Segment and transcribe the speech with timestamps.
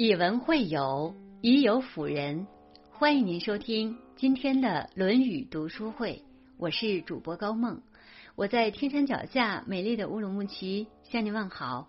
[0.00, 2.46] 以文会友，以友辅仁。
[2.88, 6.12] 欢迎您收听今天的《论语读书会》，
[6.56, 7.82] 我是主播高梦。
[8.36, 11.88] 我在天山脚下美丽的乌鲁木齐向您问好。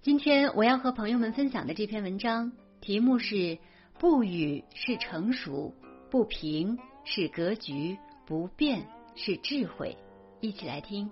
[0.00, 3.58] 今天我要和朋友们分享的这篇文章题目是
[4.00, 5.74] “不语是成熟，
[6.10, 8.82] 不平是格局，不变
[9.14, 9.94] 是智慧”。
[10.40, 11.10] 一起来听。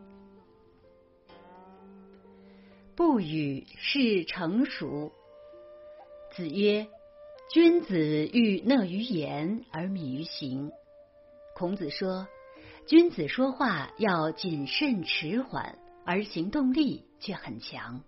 [2.97, 5.13] 不语是成熟。
[6.37, 6.89] 子曰
[7.49, 7.97] ：“君子
[8.33, 10.73] 欲讷于言而敏于行。”
[11.55, 12.27] 孔子说
[12.89, 18.03] ：“君子说话要谨慎迟缓，而行动力却很强。”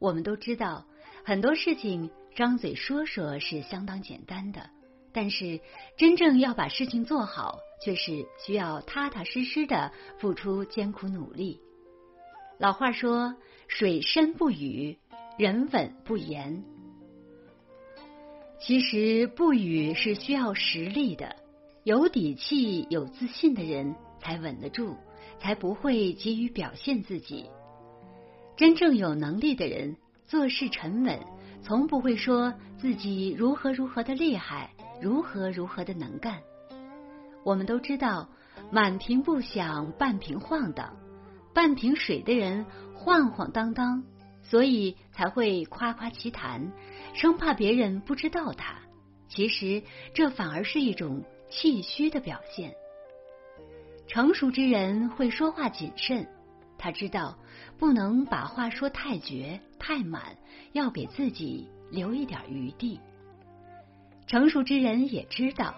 [0.00, 0.86] 我们都知道，
[1.26, 4.70] 很多事情张嘴说说是相当简单的，
[5.12, 5.60] 但是
[5.98, 11.60] 真正要把事情做好，却是需要踏踏实实的付出艰苦努力。
[12.58, 13.36] 老话说
[13.68, 14.98] ：“水深不语，
[15.36, 16.64] 人稳不言。”
[18.58, 21.36] 其实不语是需要实力的，
[21.84, 24.96] 有底气、有自信的人才稳得住，
[25.38, 27.50] 才不会急于表现自己。
[28.56, 31.20] 真正有能力的人，做事沉稳，
[31.62, 36.40] 从不会说自己如何如何的厉害，如何如何的能干。
[37.44, 38.28] 我们都知道，
[38.70, 40.96] 满瓶不响，半瓶晃荡。
[41.52, 44.02] 半瓶水的人晃晃荡荡，
[44.48, 46.72] 所以才会夸夸其谈，
[47.14, 48.76] 生怕别人不知道他。
[49.28, 49.82] 其实
[50.14, 52.72] 这反而是一种气虚的表现。
[54.06, 56.28] 成熟之人会说话谨慎，
[56.78, 57.36] 他知道
[57.76, 60.36] 不能把话说太绝太满，
[60.72, 63.00] 要给自己留一点余地。
[64.28, 65.74] 成熟之人也知道，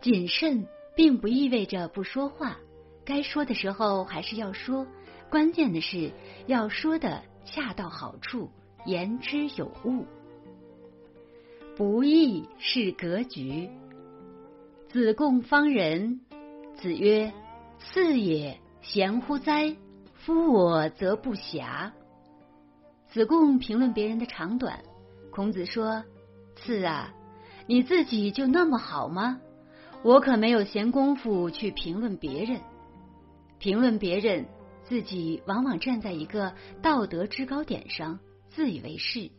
[0.00, 2.56] 谨慎并不意味着不说话，
[3.04, 4.86] 该说的时候还是要说。
[5.30, 6.12] 关键的是
[6.46, 8.50] 要说的恰到好处，
[8.86, 10.06] 言之有物。
[11.76, 13.68] 不义是格局。
[14.88, 16.20] 子贡方人，
[16.76, 17.32] 子曰
[17.78, 19.76] ：“次也，贤乎哉？
[20.14, 21.90] 夫我则不暇。”
[23.08, 24.82] 子贡评论别人的长短，
[25.30, 26.04] 孔子说
[26.56, 27.12] ：“次啊，
[27.66, 29.40] 你自己就那么好吗？
[30.02, 32.60] 我可没有闲工夫去评论别人，
[33.58, 34.46] 评论别人。”
[34.84, 38.18] 自己往往站在一个道德制高点上，
[38.48, 39.30] 自以为是，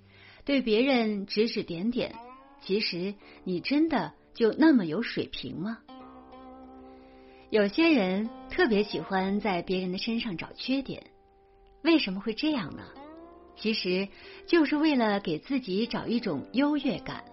[0.44, 2.16] 对别人指指点点。
[2.61, 3.13] 其实
[3.44, 5.78] 你真的就那么有水平吗？
[7.51, 11.11] 有些人特别喜欢在别人的身上找缺点，
[11.84, 12.84] 为什么会这样呢？
[13.55, 14.09] 其实
[14.47, 17.23] 就是为了给自己找一种优越感。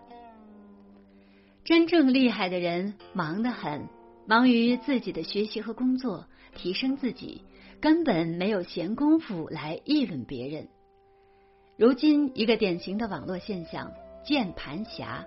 [1.64, 3.88] 真正厉害的人忙得很，
[4.26, 7.42] 忙于自己的学习和工作，提升自己。
[7.82, 10.68] 根本没有闲工夫来议论别人。
[11.76, 13.90] 如今一个典型的网络现象——
[14.24, 15.26] 键盘侠，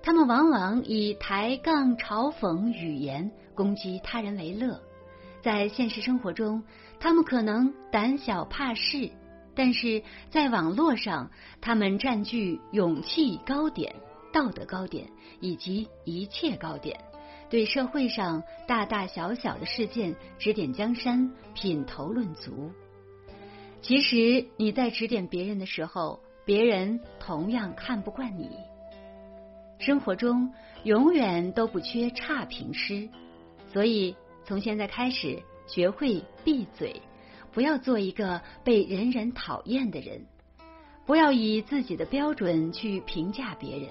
[0.00, 4.80] 他们往往以抬杠、嘲讽语言攻击他人为乐。
[5.42, 6.62] 在现实生活中，
[7.00, 9.10] 他们可能胆小怕事，
[9.56, 13.96] 但是在网络上，他们占据勇气高点、
[14.32, 15.08] 道德高点
[15.40, 17.00] 以及一切高点。
[17.52, 22.72] 对社会上大大小小的事件指点江山、品头论足。
[23.82, 28.48] 其实你在指点别人的时候，别人同样看不惯你。
[29.78, 30.54] 生活中
[30.84, 33.06] 永远都不缺差评师，
[33.70, 37.02] 所以从现在开始，学会闭嘴，
[37.52, 40.24] 不要做一个被人人讨厌的人，
[41.04, 43.90] 不要以自己的标准去评价别人，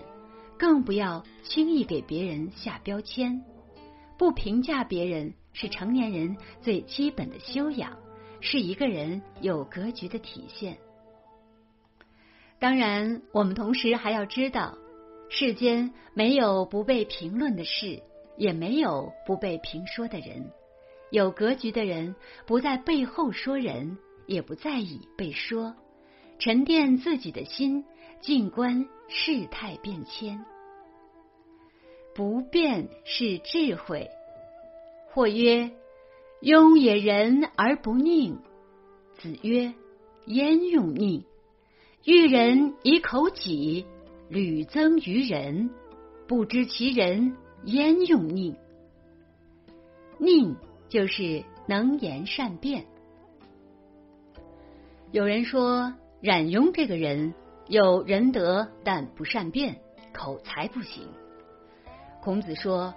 [0.57, 3.43] 更不要轻易给别人下标签。
[4.21, 7.97] 不评价别人是成年人最基本的修养，
[8.39, 10.77] 是一个人有格局的体现。
[12.59, 14.77] 当然，我们同时还要知道，
[15.27, 18.03] 世间没有不被评论的事，
[18.37, 20.51] 也没有不被评说的人。
[21.09, 22.15] 有格局的人
[22.45, 25.75] 不在背后说人，也不在意被说，
[26.37, 27.84] 沉淀自己的心，
[28.19, 30.46] 静观世态变迁。
[32.13, 34.09] 不变是智慧。
[35.13, 35.72] 或曰
[36.41, 38.37] ：“庸也仁而不佞。”
[39.19, 39.73] 子曰
[40.25, 41.23] ：“焉用佞？
[42.03, 43.85] 欲人以口己，
[44.29, 45.69] 屡增于人，
[46.28, 47.35] 不知其人，
[47.66, 48.55] 焉用佞？
[50.19, 50.55] 佞
[50.90, 52.85] 就是能言善辩。
[55.11, 57.34] 有人说冉雍这个人
[57.67, 59.81] 有仁德，但不善辩，
[60.13, 61.08] 口才不行。
[62.22, 62.94] 孔子说。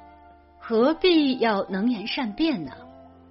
[0.66, 2.72] 何必要能言善辩呢？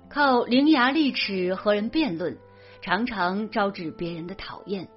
[0.07, 2.37] 靠伶牙俐齿和人辩论，
[2.79, 4.87] 常常招致别人的讨厌。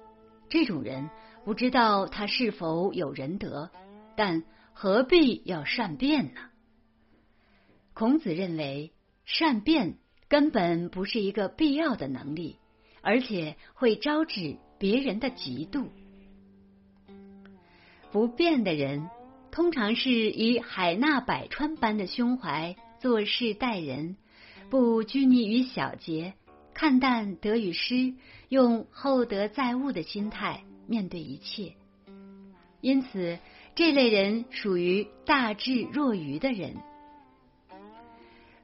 [0.47, 1.09] 这种人
[1.43, 3.71] 不知道他是否有仁德，
[4.15, 6.41] 但何必要善变呢？
[7.95, 8.93] 孔子认为，
[9.25, 9.97] 善变
[10.29, 12.59] 根本不是一个必要的能力，
[13.01, 15.87] 而且会招致别人的嫉妒。
[18.11, 19.09] 不变的人，
[19.57, 24.15] 通常是以海纳百川般的胸怀做事待人，
[24.69, 26.35] 不拘泥于小节，
[26.75, 28.13] 看淡得与失，
[28.49, 31.73] 用厚德载物的心态面对一切。
[32.81, 33.39] 因此，
[33.73, 36.75] 这类人属于大智若愚的人。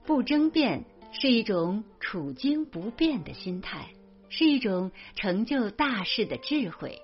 [0.06, 3.88] 不争辩是一种处惊不变的心态，
[4.30, 7.02] 是一种成就大事的智慧。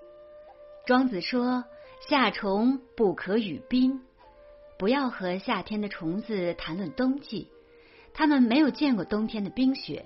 [0.86, 1.64] 庄子说。
[2.08, 4.00] 夏虫不可语冰，
[4.80, 7.50] 不要和夏天的虫子谈论冬季。
[8.14, 10.06] 他们没有见过冬天的冰雪，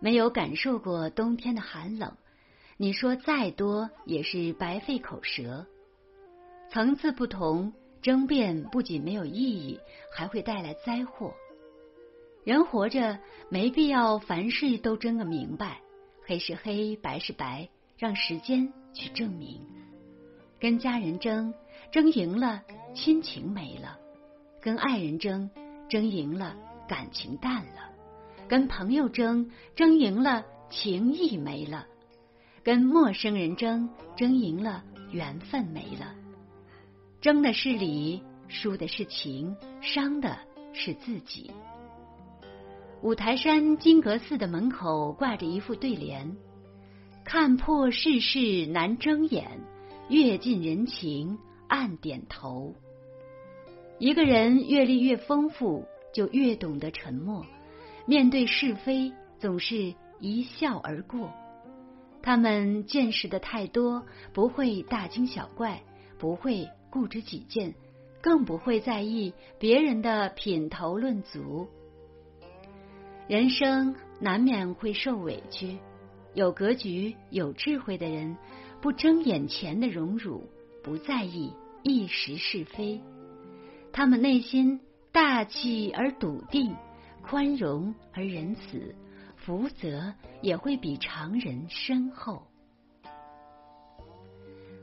[0.00, 2.16] 没有感受过冬天的寒冷。
[2.78, 5.66] 你说再多也是白费口舌。
[6.70, 9.78] 层次不同，争辩不仅没有意义，
[10.10, 11.34] 还会带来灾祸。
[12.42, 13.18] 人活着
[13.50, 15.82] 没必要凡事都争个明白，
[16.24, 17.68] 黑是黑，白是白，
[17.98, 19.60] 让时间去证明。
[20.60, 21.52] 跟家人争，
[21.92, 22.62] 争赢了
[22.94, 23.98] 亲情没了；
[24.60, 25.50] 跟爱人争，
[25.88, 26.56] 争赢了
[26.88, 27.90] 感情淡了；
[28.48, 31.86] 跟朋友争，争赢了情谊没了；
[32.62, 36.14] 跟陌生人争，争赢了缘分没了。
[37.20, 40.38] 争的是理，输的是情，伤的
[40.72, 41.50] 是自己。
[43.02, 46.36] 五台山金阁寺的门口挂着一副对联
[47.22, 49.60] ：“看破世事难睁眼。”
[50.08, 52.74] 越尽人情，暗点头。
[53.98, 57.46] 一个人阅历越丰富，就越懂得沉默。
[58.06, 61.30] 面对是非，总是一笑而过。
[62.22, 65.82] 他们见识的太多，不会大惊小怪，
[66.18, 67.74] 不会固执己见，
[68.20, 71.68] 更不会在意别人的品头论足。
[73.26, 75.78] 人生难免会受委屈，
[76.34, 78.36] 有格局、有智慧的人。
[78.84, 80.46] 不争眼前的荣辱，
[80.82, 81.50] 不在意
[81.82, 83.00] 一时是非，
[83.94, 84.78] 他们内心
[85.10, 86.76] 大气而笃定，
[87.22, 88.94] 宽容而仁慈，
[89.36, 92.46] 福泽也会比常人深厚。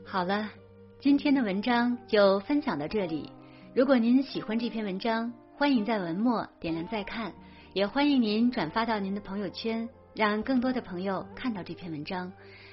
[0.04, 0.50] 好了，
[0.98, 3.30] 今天的文章就分享到这里。
[3.72, 7.32] 如果您喜欢这篇文章，欢迎在文末点亮再看，
[7.72, 12.32] 也欢迎您转发到您的朋友圈，让更多的朋友看到这篇文章。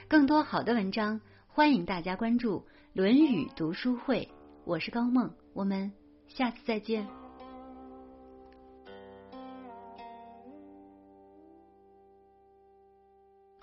[0.09, 2.61] 更多好的文章，欢迎大家关注
[2.93, 4.27] 《论语读书会》。
[4.65, 5.91] 我是高梦，我们
[6.27, 7.07] 下次再见。